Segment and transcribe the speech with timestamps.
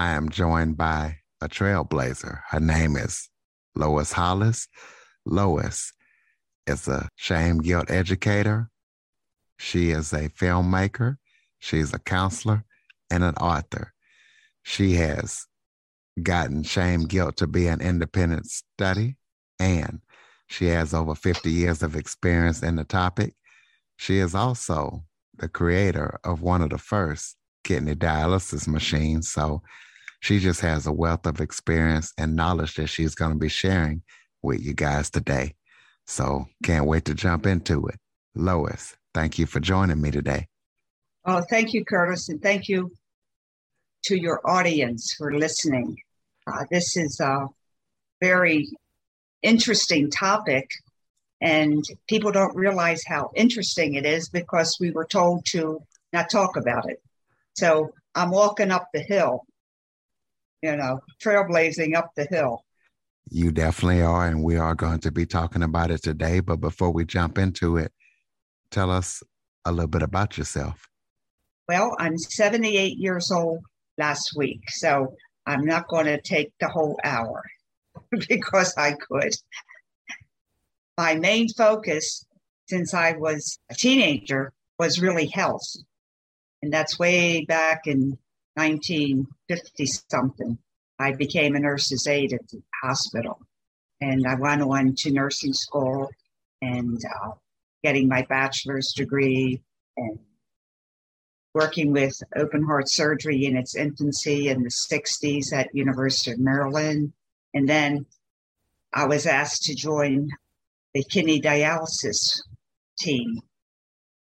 [0.00, 2.40] I am joined by a trailblazer.
[2.48, 3.28] Her name is
[3.74, 4.66] Lois Hollis.
[5.26, 5.92] Lois
[6.66, 8.70] is a shame guilt educator.
[9.58, 11.18] She is a filmmaker.
[11.58, 12.64] She's a counselor
[13.10, 13.92] and an author.
[14.62, 15.44] She has
[16.22, 19.16] gotten shame guilt to be an independent study
[19.58, 20.00] and
[20.46, 23.34] she has over 50 years of experience in the topic.
[23.98, 25.04] She is also
[25.36, 29.30] the creator of one of the first kidney dialysis machines.
[29.30, 29.60] So
[30.20, 34.02] she just has a wealth of experience and knowledge that she's going to be sharing
[34.42, 35.54] with you guys today.
[36.06, 37.96] So can't wait to jump into it.
[38.34, 40.48] Lois, thank you for joining me today.
[41.24, 42.92] Oh, thank you, Curtis, and thank you
[44.04, 45.96] to your audience for listening.
[46.46, 47.46] Uh, this is a
[48.20, 48.68] very
[49.42, 50.70] interesting topic,
[51.40, 55.82] and people don't realize how interesting it is because we were told to
[56.12, 57.02] not talk about it.
[57.54, 59.44] So I'm walking up the hill,
[60.62, 62.64] you know, trailblazing up the hill.
[63.30, 64.26] You definitely are.
[64.26, 66.40] And we are going to be talking about it today.
[66.40, 67.92] But before we jump into it,
[68.70, 69.22] tell us
[69.64, 70.88] a little bit about yourself.
[71.68, 73.60] Well, I'm 78 years old
[73.96, 74.68] last week.
[74.70, 75.14] So
[75.46, 77.44] I'm not going to take the whole hour
[78.28, 79.34] because I could.
[80.98, 82.26] My main focus
[82.68, 85.62] since I was a teenager was really health.
[86.62, 88.18] And that's way back in
[88.60, 90.58] 1950 something.
[90.98, 93.40] I became a nurse's aide at the hospital.
[94.02, 96.10] And I went on to nursing school
[96.60, 97.30] and uh,
[97.82, 99.62] getting my bachelor's degree
[99.96, 100.18] and
[101.54, 107.14] working with open heart surgery in its infancy in the 60s at University of Maryland.
[107.54, 108.04] And then
[108.92, 110.28] I was asked to join
[110.92, 112.42] the kidney dialysis
[112.98, 113.40] team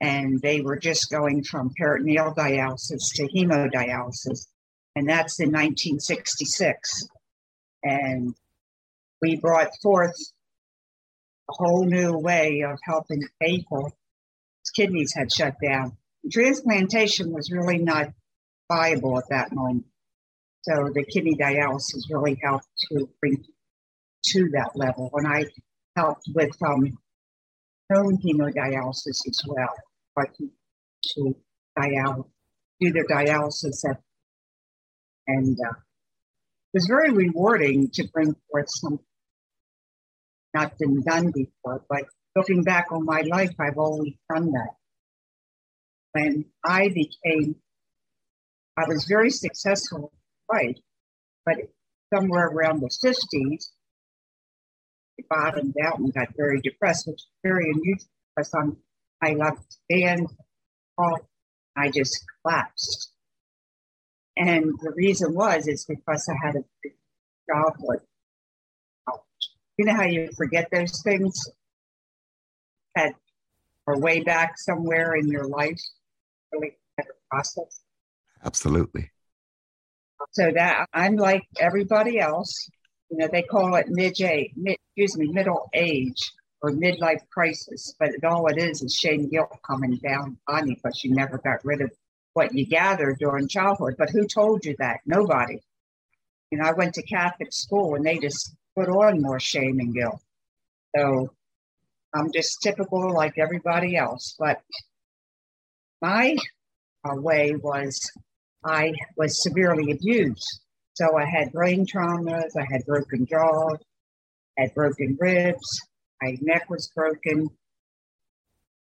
[0.01, 4.47] and they were just going from peritoneal dialysis to hemodialysis.
[4.95, 7.09] And that's in 1966.
[7.83, 8.35] And
[9.21, 10.15] we brought forth
[11.51, 13.93] a whole new way of helping people.
[14.63, 15.97] His kidneys had shut down.
[16.31, 18.13] Transplantation was really not
[18.71, 19.87] viable at that moment.
[20.63, 23.45] So the kidney dialysis really helped to bring
[24.27, 25.11] to that level.
[25.15, 25.47] And I
[25.97, 26.99] helped with um,
[27.91, 29.75] home hemodialysis as well
[30.25, 31.37] to
[31.79, 32.25] dialysis,
[32.81, 34.01] do their dialysis at,
[35.27, 39.05] and uh, it was very rewarding to bring forth something
[40.55, 41.85] not been done before.
[41.89, 42.05] But
[42.37, 44.71] looking back on my life, I've always done that.
[46.13, 47.57] When I became,
[48.77, 50.13] I was very successful,
[50.51, 50.79] right?
[51.45, 51.57] But
[52.13, 53.67] somewhere around the 50s,
[55.21, 58.77] I bottomed out and got very depressed, which is very unusual because I'm
[59.23, 60.29] I left band.
[60.99, 61.19] Oh,
[61.77, 63.13] I just collapsed.
[64.37, 66.65] And the reason was is because I had a
[67.51, 68.01] childhood.
[69.77, 71.49] You know how you forget those things
[72.97, 73.15] that
[73.87, 75.81] are way back somewhere in your life,
[76.53, 76.77] really
[77.31, 77.83] process.
[78.45, 79.11] Absolutely.
[80.33, 82.69] So that I'm like everybody else.
[83.11, 88.11] You know, they call it mid age, excuse me, middle age or midlife crisis, but
[88.25, 91.81] all it is is shame guilt coming down on you because you never got rid
[91.81, 91.91] of
[92.35, 93.95] what you gathered during childhood.
[93.99, 95.01] But who told you that?
[95.07, 95.61] Nobody.
[96.51, 99.95] You know, I went to Catholic school and they just put on more shame and
[99.95, 100.21] guilt.
[100.97, 101.31] So
[102.15, 104.35] I'm just typical like everybody else.
[104.39, 104.61] But
[106.01, 106.37] my
[107.05, 108.11] uh, way was
[108.65, 110.61] I was severely abused.
[110.95, 113.79] So I had brain traumas, I had broken jaws,
[114.57, 115.81] had broken ribs,
[116.23, 117.49] my neck was broken.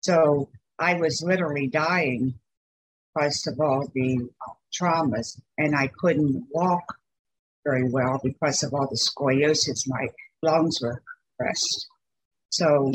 [0.02, 0.48] So
[0.78, 2.34] I was literally dying
[3.14, 4.28] because of all the
[4.72, 6.96] traumas, and I couldn't walk
[7.64, 9.86] very well because of all the scoliosis.
[9.86, 10.08] My
[10.42, 11.02] lungs were
[11.38, 11.88] compressed.
[12.50, 12.92] So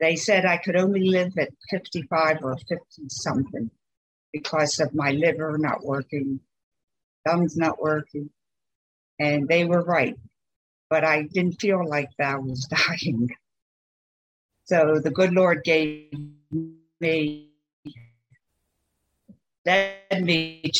[0.00, 2.78] they said I could only live at 55 or 50
[3.08, 3.70] something
[4.32, 6.40] because of my liver not working,
[7.26, 8.30] lungs not working.
[9.18, 10.16] And they were right.
[10.90, 13.30] But I didn't feel like that I was dying.
[14.72, 16.14] So the good Lord gave
[16.98, 17.50] me,
[19.66, 20.72] led me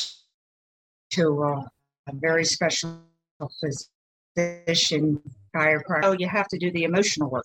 [1.11, 1.65] to uh,
[2.07, 3.03] a very special
[3.61, 5.21] physician
[5.55, 6.05] chiropractor.
[6.05, 7.45] Oh, you have to do the emotional work.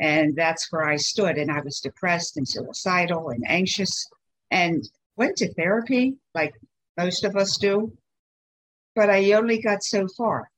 [0.00, 1.38] And that's where I stood.
[1.38, 4.10] And I was depressed and suicidal and anxious
[4.50, 4.82] and
[5.14, 6.52] went to therapy like
[6.98, 7.96] most of us do.
[8.96, 10.50] But I only got so far.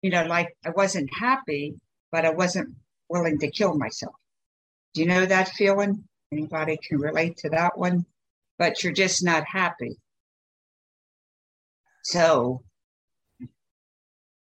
[0.00, 1.74] You know, like I wasn't happy,
[2.10, 2.74] but I wasn't
[3.10, 4.14] willing to kill myself.
[4.94, 6.04] Do you know that feeling?
[6.32, 8.06] Anybody can relate to that one?
[8.58, 9.96] But you're just not happy.
[12.04, 12.62] So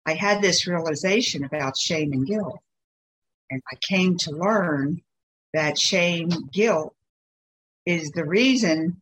[0.04, 2.60] I had this realization about shame and guilt.
[3.50, 5.00] And I came to learn
[5.52, 6.94] that shame, guilt
[7.86, 9.00] is the reason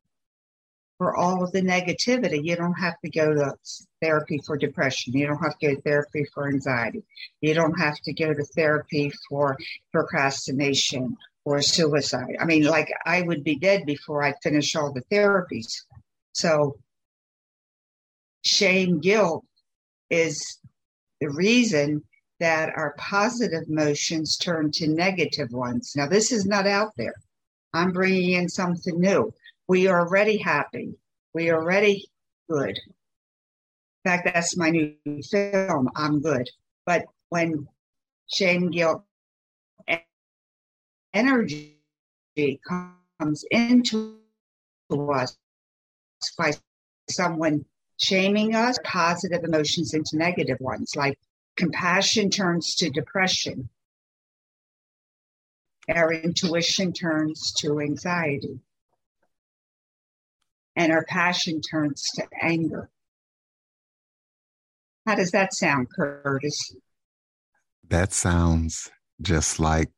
[0.98, 2.44] for all of the negativity.
[2.44, 3.54] You don't have to go to
[4.00, 5.12] therapy for depression.
[5.12, 7.02] You don't have to go to therapy for anxiety.
[7.40, 9.56] You don't have to go to therapy for
[9.92, 12.36] procrastination or suicide.
[12.40, 15.82] I mean, like I would be dead before I finish all the therapies.
[16.32, 16.78] So,
[18.42, 19.44] shame, guilt
[20.10, 20.58] is
[21.20, 22.02] the reason
[22.40, 25.92] that our positive emotions turn to negative ones.
[25.96, 27.14] Now, this is not out there.
[27.72, 29.32] I'm bringing in something new.
[29.68, 30.94] We are already happy.
[31.32, 32.06] We are already
[32.50, 32.78] good.
[32.78, 34.94] In fact, that's my new
[35.30, 36.50] film, I'm Good.
[36.84, 37.66] But when
[38.30, 39.04] shame, guilt,
[41.14, 41.80] energy
[42.68, 44.18] comes into
[44.90, 45.38] us
[46.36, 46.52] by
[47.08, 47.64] someone
[47.96, 51.18] shaming us, positive emotions into negative ones, like
[51.56, 53.68] compassion turns to depression,
[55.88, 58.58] our intuition turns to anxiety,
[60.76, 62.90] and our passion turns to anger.
[65.06, 66.74] How does that sound, Curtis?
[67.88, 68.90] That sounds
[69.20, 69.90] just like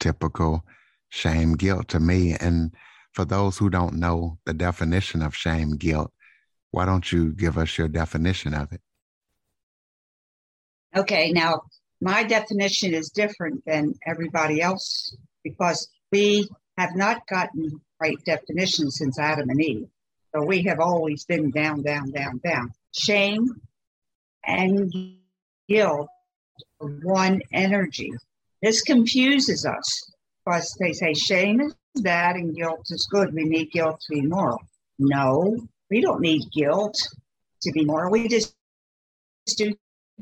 [0.00, 0.64] typical
[1.08, 2.34] shame guilt to me.
[2.34, 2.74] And
[3.12, 6.12] for those who don't know the definition of shame guilt,
[6.70, 8.80] why don't you give us your definition of it?
[10.96, 11.62] Okay, now
[12.00, 19.18] my definition is different than everybody else because we have not gotten right definition since
[19.18, 19.88] Adam and Eve.
[20.34, 22.72] So we have always been down, down, down, down.
[22.92, 23.48] Shame
[24.44, 24.92] and
[25.68, 26.08] guilt
[26.80, 28.12] are one energy.
[28.62, 30.12] This confuses us
[30.44, 33.32] because they say shame is bad and guilt is good.
[33.34, 34.60] We need guilt to be moral.
[34.98, 35.56] No,
[35.90, 36.96] we don't need guilt
[37.62, 38.10] to be moral.
[38.10, 38.54] We just
[39.56, 39.74] do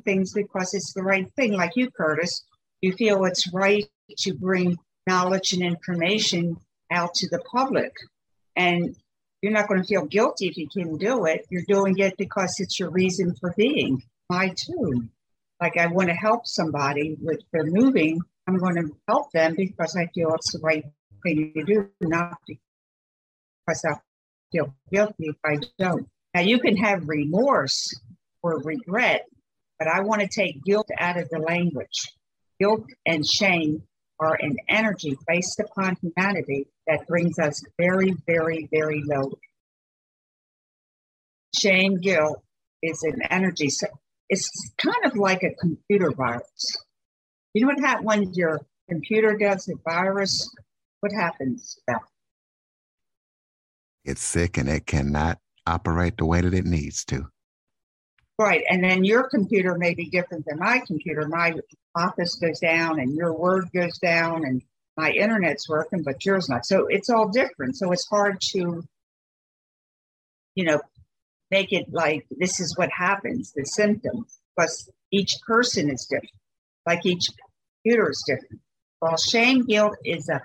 [0.05, 1.53] things because it's the right thing.
[1.53, 2.45] Like you, Curtis,
[2.81, 3.87] you feel it's right
[4.19, 4.77] to bring
[5.07, 6.57] knowledge and information
[6.91, 7.93] out to the public.
[8.55, 8.97] And
[9.43, 11.47] you're not going to feel guilty if you can do it.
[11.51, 14.03] You're doing it because it's your reason for being.
[14.31, 15.09] I too.
[15.61, 18.21] Like I want to help somebody with their moving.
[18.47, 20.85] I'm going to help them because I feel it's the right
[21.23, 23.95] thing to do, not because I
[24.53, 26.09] feel guilty if I don't.
[26.35, 27.93] Now you can have remorse
[28.43, 29.27] or regret,
[29.79, 32.13] but I want to take guilt out of the language.
[32.61, 33.83] Guilt and shame
[34.21, 39.33] are an energy based upon humanity that brings us very, very, very low.
[41.59, 42.43] Shame, guilt
[42.83, 43.71] is an energy.
[43.71, 43.87] So
[44.29, 46.77] it's kind of like a computer virus.
[47.55, 50.49] You know what happens when your computer gets a virus?
[51.01, 51.79] What happens?
[54.05, 57.27] It's sick and it cannot operate the way that it needs to.
[58.39, 58.63] Right.
[58.69, 61.27] And then your computer may be different than my computer.
[61.27, 61.55] My
[61.95, 64.63] office goes down and your word goes down and
[64.97, 66.65] my internet's working, but yours not.
[66.67, 67.77] So it's all different.
[67.77, 68.83] So it's hard to,
[70.55, 70.81] you know,
[71.51, 76.33] make it like this is what happens, the symptoms, because each person is different,
[76.87, 77.29] like each
[77.85, 78.61] computer is different.
[79.01, 80.43] While shame guilt is a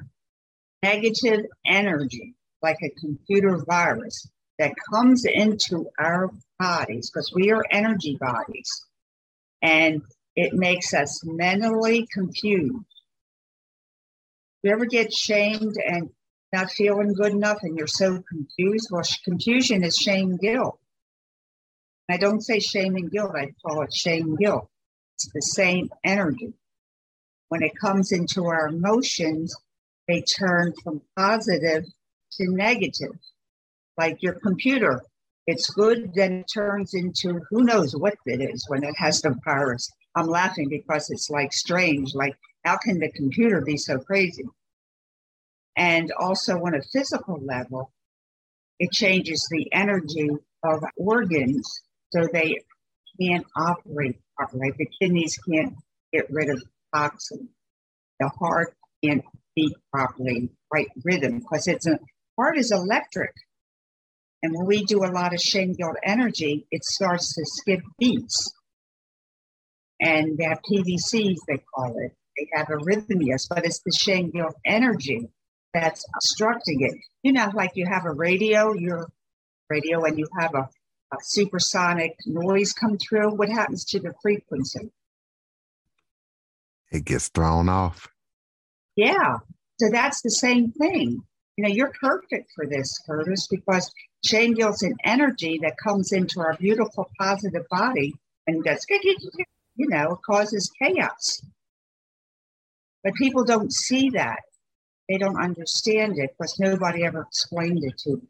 [0.83, 4.27] negative energy, like a computer virus
[4.59, 6.29] that comes into our
[6.59, 8.85] bodies because we are energy bodies
[9.61, 10.01] and
[10.35, 12.85] it makes us mentally confused.
[14.63, 16.09] You ever get shamed and
[16.53, 18.89] not feeling good enough and you're so confused?
[18.91, 20.79] Well, confusion is shame guilt.
[22.09, 24.67] I don't say shame and guilt, I call it shame guilt.
[25.15, 26.53] It's the same energy.
[27.49, 29.55] When it comes into our emotions,
[30.07, 31.85] they turn from positive
[32.33, 33.17] to negative.
[33.97, 35.01] Like your computer,
[35.47, 39.35] it's good, then it turns into who knows what it is when it has the
[39.43, 39.89] virus.
[40.15, 42.13] I'm laughing because it's like strange.
[42.13, 44.45] Like, how can the computer be so crazy?
[45.75, 47.91] And also, on a physical level,
[48.79, 50.29] it changes the energy
[50.63, 52.59] of organs so they
[53.19, 54.71] can't operate properly.
[54.77, 55.73] The kidneys can't
[56.13, 56.61] get rid of
[56.93, 57.49] toxins.
[58.19, 59.23] The heart can't
[59.55, 61.99] beat properly, right rhythm, because it's a
[62.37, 63.33] heart is electric.
[64.43, 68.51] And when we do a lot of guilt energy, it starts to skip beats.
[69.99, 72.13] And they have PVCs, they call it.
[72.37, 75.29] They have arrhythmias, but it's the shame guilt energy
[75.73, 76.95] that's obstructing it.
[77.23, 79.09] You know, like you have a radio, your
[79.69, 80.69] radio, and you have a,
[81.13, 83.35] a supersonic noise come through.
[83.35, 84.91] What happens to the frequency?
[86.91, 88.07] It gets thrown off.
[88.95, 89.37] Yeah.
[89.79, 91.23] So that's the same thing.
[91.57, 93.91] You know, you're perfect for this, Curtis, because
[94.25, 98.13] shame guilt's an energy that comes into our beautiful positive body
[98.47, 101.41] and does, you know, causes chaos.
[103.03, 104.39] But people don't see that.
[105.09, 108.27] They don't understand it because nobody ever explained it to them.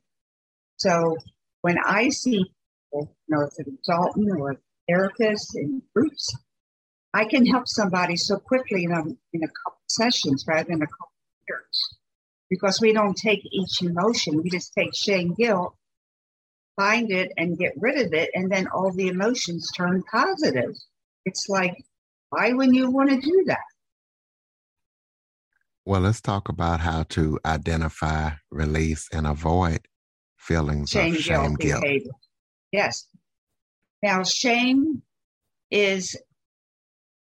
[0.77, 1.17] So
[1.61, 6.33] when I see people, you know, it's a consultant or a therapist in groups,
[7.13, 9.01] I can help somebody so quickly in a,
[9.33, 11.11] in a couple sessions rather than a couple
[11.47, 11.97] years
[12.49, 14.41] because we don't take each emotion.
[14.41, 15.75] We just take shame, guilt,
[16.77, 20.75] find it and get rid of it, and then all the emotions turn positive.
[21.25, 21.75] It's like,
[22.29, 23.59] why wouldn't you want to do that?
[25.85, 29.79] Well, let's talk about how to identify, release, and avoid
[30.38, 31.83] feelings shame, of shame, guilt.
[31.83, 32.03] guilt.
[32.71, 33.07] Yes.
[34.03, 35.01] Now, shame
[35.71, 36.15] is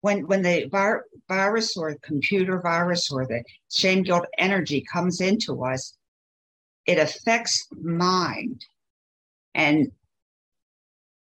[0.01, 5.63] when when the vir- virus or computer virus or the shame guilt energy comes into
[5.63, 5.97] us,
[6.85, 8.65] it affects mind.
[9.53, 9.91] And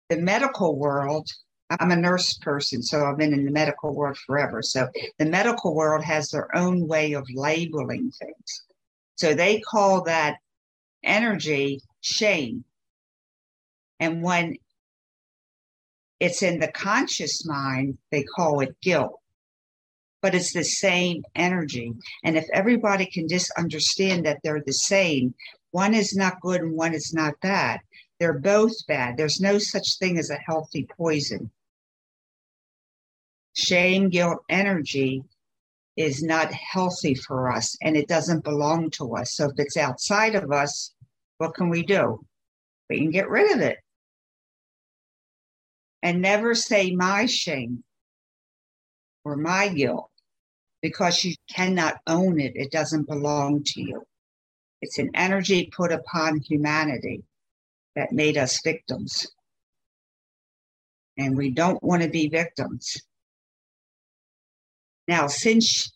[0.10, 1.28] the medical world
[1.70, 4.62] I'm a nurse person, so I've been in the medical world forever.
[4.62, 8.64] So the medical world has their own way of labeling things.
[9.16, 10.38] So they call that
[11.04, 12.66] energy shame.
[14.00, 14.58] And when
[16.20, 19.20] it's in the conscious mind, they call it guilt.
[20.22, 21.94] But it's the same energy.
[22.24, 25.34] And if everybody can just understand that they're the same,
[25.72, 27.80] one is not good and one is not bad.
[28.20, 29.18] They're both bad.
[29.18, 31.52] There's no such thing as a healthy poison
[33.56, 35.24] shame, guilt, energy
[35.98, 39.34] is not healthy for us and it doesn't belong to us.
[39.36, 40.94] So if it's outside of us,
[41.38, 42.26] what can we do?
[42.90, 43.78] We can get rid of it.
[46.04, 47.84] And never say my shame
[49.24, 50.12] or my guilt
[50.82, 52.54] because you cannot own it.
[52.56, 54.04] It doesn't belong to you.
[54.82, 57.24] It's an energy put upon humanity
[57.96, 59.26] that made us victims.
[61.18, 62.98] And we don't want to be victims.
[65.08, 65.92] Now, since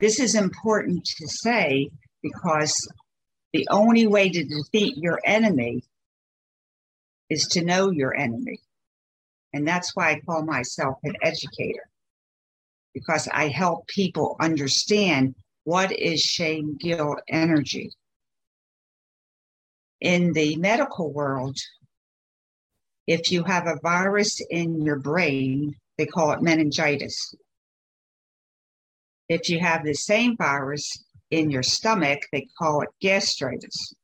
[0.00, 1.90] this is important to say,
[2.22, 2.88] because
[3.52, 5.82] the only way to defeat your enemy
[7.30, 8.60] is to know your enemy.
[9.52, 11.88] And that's why I call myself an educator,
[12.92, 17.90] because I help people understand what is shame, guilt, energy.
[20.00, 21.56] In the medical world,
[23.06, 27.34] if you have a virus in your brain, they call it meningitis.
[29.28, 33.94] If you have the same virus in your stomach, they call it gastritis.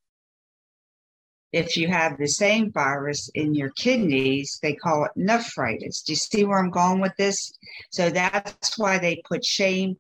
[1.53, 6.03] If you have the same virus in your kidneys, they call it nephritis.
[6.03, 7.53] Do you see where I'm going with this?
[7.91, 9.97] So that's why they put shame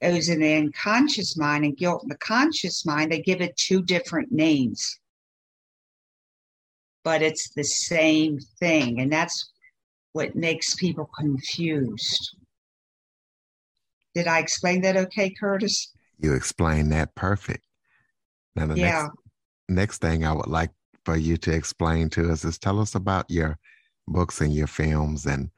[0.00, 3.10] those in the unconscious mind and guilt in the conscious mind.
[3.10, 4.98] They give it two different names,
[7.02, 9.00] but it's the same thing.
[9.00, 9.50] And that's
[10.12, 12.36] what makes people confused.
[14.14, 15.92] Did I explain that okay, Curtis?
[16.18, 17.64] You explained that perfect.
[18.54, 19.02] Now, the yeah.
[19.02, 19.10] next,
[19.68, 20.70] next thing I would like
[21.04, 23.58] for you to explain to us is tell us about your
[24.06, 25.50] books and your films and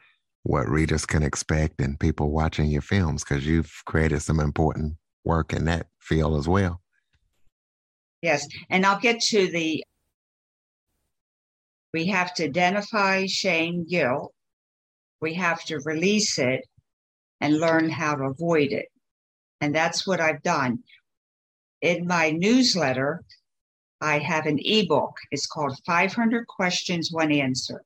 [0.43, 4.95] what readers can expect and people watching your films because you've created some important
[5.25, 6.81] work in that field as well.
[8.23, 9.85] Yes, and I'll get to the.
[11.93, 14.33] We have to identify shame, guilt.
[15.21, 16.65] We have to release it,
[17.41, 18.87] and learn how to avoid it.
[19.61, 20.81] And that's what I've done.
[21.81, 23.25] In my newsletter,
[24.01, 25.17] I have an ebook.
[25.31, 27.83] It's called 500 Questions, One Answer.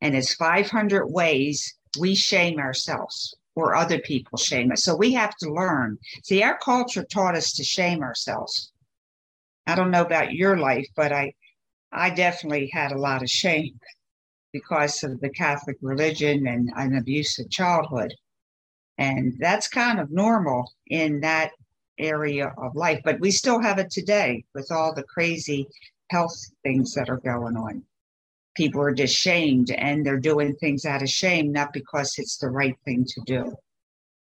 [0.00, 4.84] And it's 500 ways we shame ourselves or other people shame us.
[4.84, 5.98] So we have to learn.
[6.22, 8.72] See, our culture taught us to shame ourselves.
[9.66, 11.34] I don't know about your life, but I,
[11.92, 13.78] I definitely had a lot of shame
[14.52, 18.14] because of the Catholic religion and an abusive childhood.
[18.98, 21.52] And that's kind of normal in that
[21.98, 23.00] area of life.
[23.04, 25.68] But we still have it today with all the crazy
[26.10, 27.84] health things that are going on.
[28.56, 32.50] People are just shamed and they're doing things out of shame, not because it's the
[32.50, 33.56] right thing to do.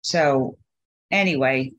[0.01, 0.58] So,
[1.10, 1.72] anyway,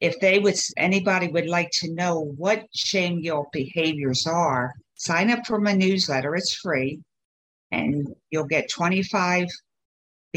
[0.00, 5.46] if they would anybody would like to know what shame guilt behaviors are, sign up
[5.46, 6.34] for my newsletter.
[6.36, 7.00] It's free,
[7.72, 9.48] and you'll get 25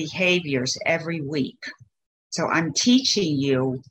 [0.03, 1.62] behaviors every week.
[2.29, 3.82] So I'm teaching you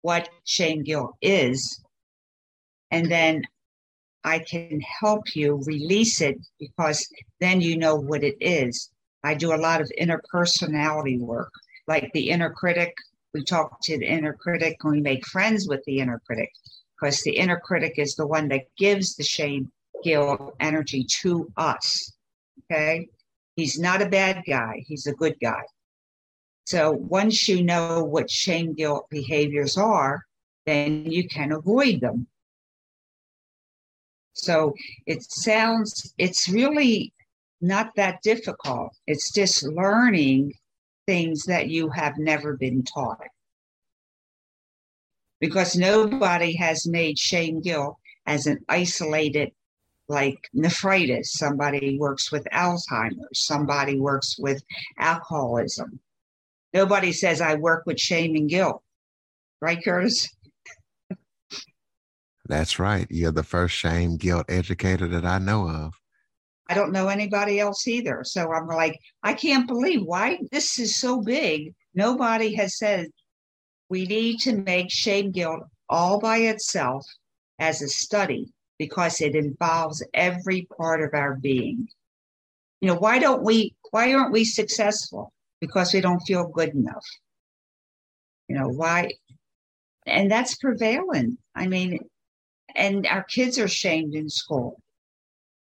[0.00, 1.58] what shame guilt is,
[2.90, 3.42] and then
[4.24, 7.06] I can help you release it because
[7.40, 8.90] then you know what it is.
[9.24, 11.52] I do a lot of interpersonality work,
[11.86, 12.92] like the inner critic.
[13.34, 16.50] We talk to the inner critic and we make friends with the inner critic
[16.94, 19.70] because the inner critic is the one that gives the shame
[20.04, 22.12] guilt energy to us.
[22.70, 23.08] Okay.
[23.56, 25.62] He's not a bad guy, he's a good guy.
[26.64, 30.24] So once you know what shame guilt behaviors are,
[30.64, 32.28] then you can avoid them.
[34.32, 34.74] So
[35.06, 37.12] it sounds, it's really
[37.60, 38.94] not that difficult.
[39.06, 40.54] It's just learning
[41.06, 43.20] things that you have never been taught.
[45.40, 49.52] Because nobody has made shame guilt as an isolated,
[50.12, 51.32] like nephritis.
[51.32, 54.62] Somebody works with Alzheimer's, somebody works with
[54.98, 55.98] alcoholism.
[56.72, 58.82] Nobody says, I work with shame and guilt.
[59.60, 60.28] Right, Curtis?
[62.46, 63.06] That's right.
[63.10, 65.94] You're the first shame guilt educator that I know of.
[66.68, 68.22] I don't know anybody else either.
[68.24, 71.74] So I'm like, I can't believe why this is so big.
[71.94, 73.08] Nobody has said
[73.88, 77.04] we need to make shame guilt all by itself
[77.58, 78.52] as a study
[78.82, 81.86] because it involves every part of our being.
[82.80, 85.32] You know, why don't we, why aren't we successful?
[85.60, 87.06] Because we don't feel good enough.
[88.48, 89.12] You know, why?
[90.04, 91.38] And that's prevailing.
[91.54, 92.00] I mean,
[92.74, 94.80] and our kids are shamed in school.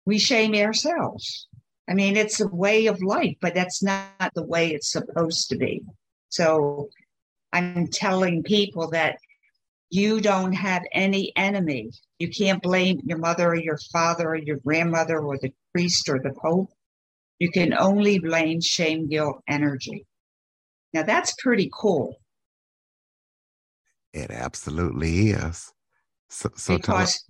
[0.05, 1.47] We shame ourselves.
[1.89, 5.55] I mean, it's a way of life, but that's not the way it's supposed to
[5.55, 5.83] be.
[6.27, 6.89] So
[7.53, 9.19] I'm telling people that
[9.89, 11.91] you don't have any enemy.
[12.19, 16.19] You can't blame your mother or your father or your grandmother or the priest or
[16.19, 16.69] the pope.
[17.39, 20.05] You can only blame shame, guilt, energy.
[20.93, 22.15] Now that's pretty cool.
[24.13, 25.73] It absolutely is.
[26.29, 27.23] So, so because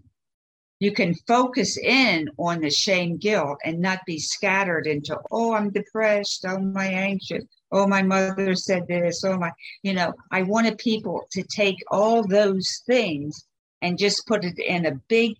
[0.85, 5.71] you can focus in on the shame guilt and not be scattered into oh i'm
[5.71, 6.45] depressed.
[6.47, 7.43] Oh my anxious.
[7.71, 9.23] Oh my mother said this.
[9.23, 13.47] Oh my you know i wanted people to take all those things
[13.81, 15.33] and just put it in a big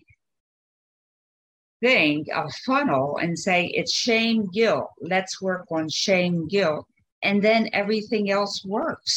[1.80, 4.90] thing a funnel and say it's shame guilt.
[5.00, 6.86] Let's work on shame guilt.
[7.22, 9.14] And then everything else works.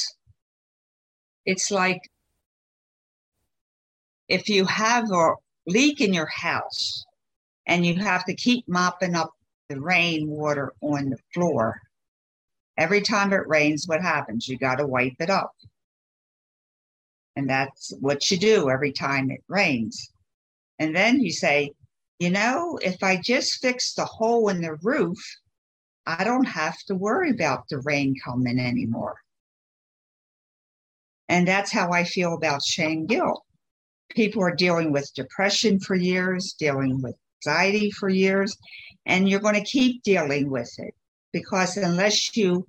[1.48, 2.02] It's like
[4.28, 5.34] if you have a
[5.70, 7.06] leak in your house
[7.68, 9.32] and you have to keep mopping up
[9.70, 11.80] the rain water on the floor,
[12.78, 14.48] every time it rains, what happens?
[14.48, 15.54] You got to wipe it up.
[17.36, 20.12] And that's what you do every time it rains.
[20.80, 21.72] And then you say,
[22.18, 25.20] you know, if I just fix the hole in the roof,
[26.06, 29.18] I don't have to worry about the rain coming anymore.
[31.30, 33.44] And that's how I feel about shame guilt
[34.10, 38.58] people are dealing with depression for years, dealing with anxiety for years,
[39.06, 40.94] and you're going to keep dealing with it
[41.32, 42.66] because unless you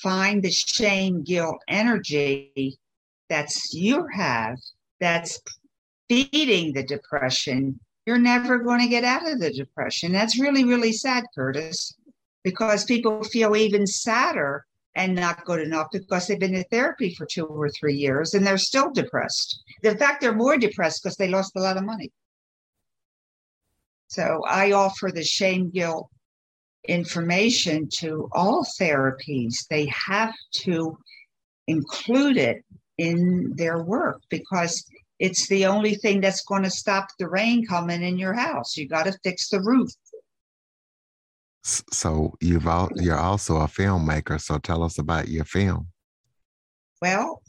[0.00, 2.78] find the shame, guilt energy
[3.28, 4.56] that's you have,
[5.00, 5.40] that's
[6.08, 10.12] feeding the depression, you're never going to get out of the depression.
[10.12, 11.94] That's really, really sad, Curtis,
[12.42, 14.64] because people feel even sadder
[14.98, 18.44] and not good enough because they've been in therapy for two or three years and
[18.44, 19.62] they're still depressed.
[19.84, 22.10] In fact, they're more depressed because they lost a lot of money.
[24.08, 26.08] So I offer the shame guilt
[26.88, 29.54] information to all therapies.
[29.70, 30.34] They have
[30.64, 30.98] to
[31.68, 32.64] include it
[32.96, 34.84] in their work because
[35.20, 38.76] it's the only thing that's going to stop the rain coming in your house.
[38.76, 39.90] You got to fix the roof.
[41.92, 43.02] So you've all, mm.
[43.02, 44.40] you're also a filmmaker.
[44.40, 45.88] So tell us about your film.
[47.00, 47.42] Well,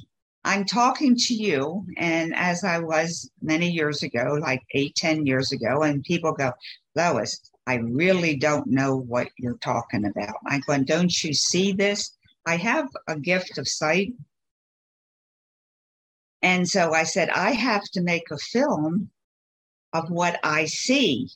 [0.43, 5.51] I'm talking to you, and as I was many years ago, like eight, ten years
[5.51, 6.51] ago, and people go,
[6.95, 10.35] Lois, I really don't know what you're talking about.
[10.47, 12.11] I'm going, don't you see this?
[12.45, 14.13] I have a gift of sight.
[16.41, 19.09] And so I said, I have to make a film
[19.93, 21.29] of what I see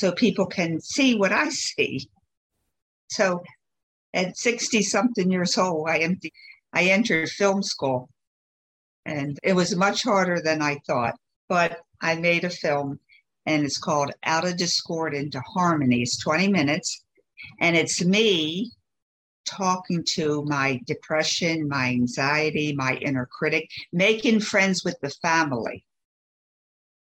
[0.00, 2.08] so people can see what I see.
[3.08, 3.42] So
[4.14, 6.32] at 60 something years old, I, empty,
[6.72, 8.08] I entered film school
[9.04, 11.16] and it was much harder than I thought,
[11.50, 12.98] but I made a film
[13.44, 16.00] and it's called Out of Discord into Harmony.
[16.00, 17.04] It's 20 minutes
[17.60, 18.70] and it's me
[19.44, 25.84] talking to my depression, my anxiety, my inner critic, making friends with the family.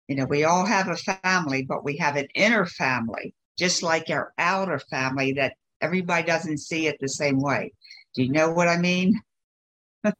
[0.08, 4.10] You know, we all have a family, but we have an inner family, just like
[4.10, 7.74] our outer family that everybody doesn't see it the same way.
[8.13, 9.20] Do you know what I mean?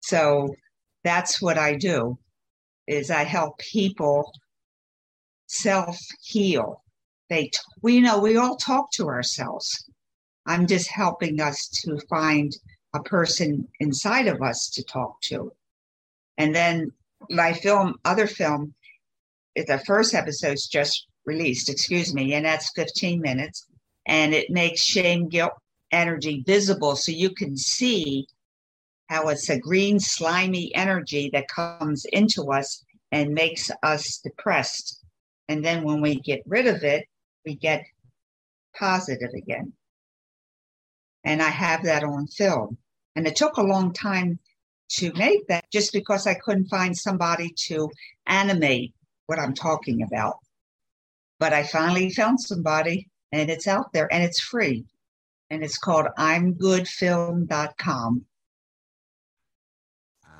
[0.00, 0.54] so
[1.04, 2.18] that's what I do
[2.86, 4.32] is I help people
[5.46, 6.82] self heal.
[7.28, 7.50] They,
[7.82, 9.90] we know we all talk to ourselves.
[10.46, 12.56] I'm just helping us to find
[12.94, 15.52] a person inside of us to talk to.
[16.38, 16.92] And then
[17.30, 18.74] my film, other film,
[19.56, 23.66] the first episode's just released, excuse me, and that's 15 minutes.
[24.06, 25.52] And it makes shame, guilt,
[25.90, 28.26] energy visible so you can see
[29.08, 35.02] how it's a green, slimy energy that comes into us and makes us depressed.
[35.48, 37.06] And then when we get rid of it,
[37.44, 37.84] we get
[38.78, 39.72] positive again.
[41.24, 42.78] And I have that on film.
[43.16, 44.38] And it took a long time
[44.90, 47.90] to make that just because I couldn't find somebody to
[48.26, 48.94] animate
[49.26, 50.36] what I'm talking about.
[51.38, 54.86] But I finally found somebody and it's out there and it's free.
[55.50, 58.26] And it's called I'mGoodFilm.com.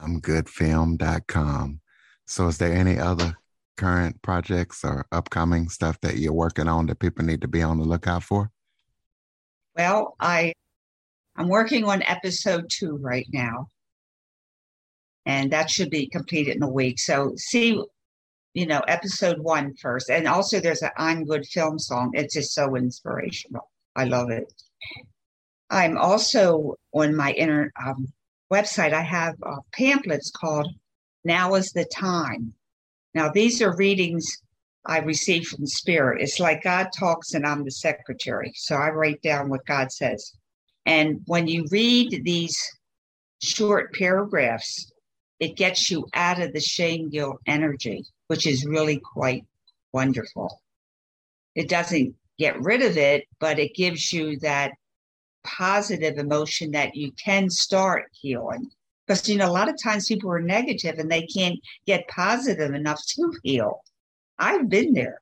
[0.02, 1.80] I'mGoodFilm.com.
[2.26, 3.38] So, is there any other
[3.78, 7.78] current projects or upcoming stuff that you're working on that people need to be on
[7.78, 8.50] the lookout for?
[9.74, 10.52] Well, I
[11.36, 13.68] I'm working on episode two right now,
[15.28, 16.98] and that should be completed in a week.
[16.98, 17.80] So see,
[18.54, 22.10] you know, episode one first, and also there's an "I'm Good" film song.
[22.14, 23.70] It's just so inspirational.
[23.94, 24.50] I love it.
[25.70, 28.08] I'm also on my inner um,
[28.50, 28.94] website.
[28.94, 30.68] I have uh, pamphlets called
[31.24, 32.54] "Now Is the Time."
[33.14, 34.26] Now these are readings
[34.86, 36.22] I receive from Spirit.
[36.22, 38.52] It's like God talks, and I'm the secretary.
[38.54, 40.32] So I write down what God says.
[40.86, 42.56] And when you read these
[43.42, 44.90] short paragraphs,
[45.40, 49.44] it gets you out of the shame guilt energy, which is really quite
[49.92, 50.60] wonderful.
[51.54, 54.72] It doesn't get rid of it, but it gives you that
[55.44, 58.70] positive emotion that you can start healing.
[59.06, 62.74] Because, you know, a lot of times people are negative and they can't get positive
[62.74, 63.80] enough to heal.
[64.38, 65.20] I've been there.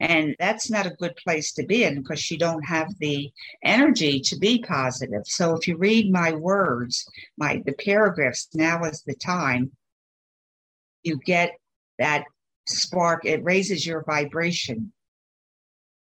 [0.00, 3.30] And that's not a good place to be in because you don't have the
[3.62, 5.22] energy to be positive.
[5.26, 9.72] So if you read my words, my the paragraphs, now is the time,
[11.02, 11.52] you get
[11.98, 12.24] that
[12.66, 14.92] spark, it raises your vibration.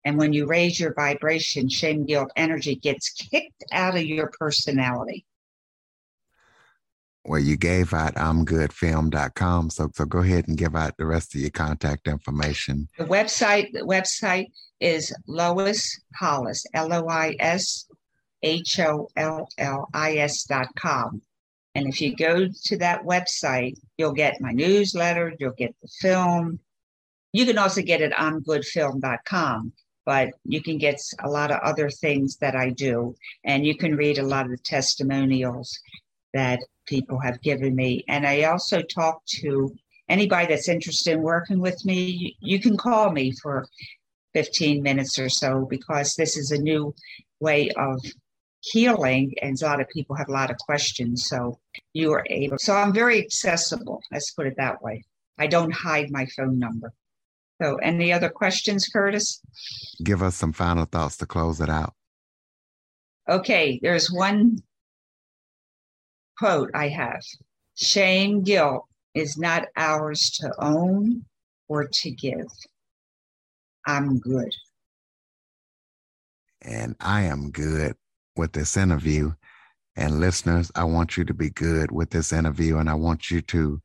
[0.07, 5.27] And when you raise your vibration, shame, guilt, energy gets kicked out of your personality
[7.25, 9.71] well, you gave out imgoodfilm.com.
[9.71, 12.89] So, so go ahead and give out the rest of your contact information.
[12.99, 14.49] The website, the website
[14.81, 17.87] is Lois Hollis, L O I S
[18.43, 21.23] H O L L I S dot com.
[21.75, 26.61] And if you go to that website, you'll get my newsletter, you'll get the film.
[27.33, 29.73] You can also get it on goodfilm.com,
[30.07, 33.17] but you can get a lot of other things that I do.
[33.43, 35.81] And you can read a lot of the testimonials
[36.35, 38.05] that people have given me.
[38.09, 39.75] And I also talk to
[40.09, 42.37] anybody that's interested in working with me.
[42.41, 43.67] You can call me for
[44.35, 46.95] 15 minutes or so because this is a new
[47.41, 48.01] way of
[48.61, 51.59] healing and a lot of people have a lot of questions so
[51.93, 55.05] you are able so i'm very accessible let's put it that way
[55.39, 56.91] i don't hide my phone number
[57.61, 59.43] so any other questions curtis
[60.03, 61.93] give us some final thoughts to close it out
[63.29, 64.57] okay there's one
[66.39, 67.23] quote I have
[67.77, 71.25] shame, guilt is not ours to own
[71.69, 72.47] or to give.
[73.87, 74.55] I'm good.
[76.63, 77.95] And I am good
[78.37, 79.33] with this interview.
[79.97, 82.79] And listeners, I want you to be good with this interview.
[82.79, 83.81] And I want you to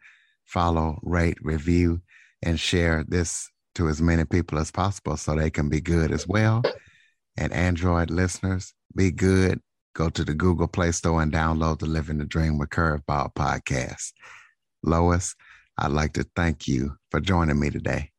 [0.45, 2.01] follow, rate, review,
[2.41, 6.27] and share this to as many people as possible so they can be good as
[6.27, 6.63] well.
[7.37, 9.61] And Android listeners, be good
[9.93, 14.13] go to the Google Play Store and download the Living the Dream with Curveball podcast.
[14.83, 15.35] Lois,
[15.77, 18.11] I'd like to thank you for joining me today.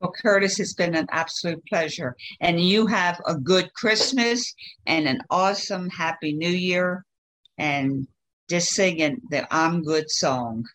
[0.00, 2.16] Well, Curtis, it's been an absolute pleasure.
[2.40, 4.54] And you have a good Christmas
[4.86, 7.04] and an awesome Happy New Year.
[7.56, 8.06] And
[8.50, 10.66] just singing the I'm Good song.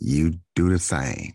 [0.00, 1.34] You do the same.